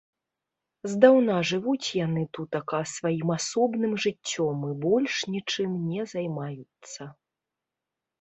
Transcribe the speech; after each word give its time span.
Здаўна 0.91 1.33
жывуць 1.49 1.87
яны 2.05 2.23
тутака 2.37 2.79
сваім 2.93 3.33
асобным 3.35 3.93
жыццём 4.05 4.57
і 4.69 4.73
больш 4.87 5.13
нічым 5.35 5.77
не 5.91 6.07
займаюцца. 6.15 7.03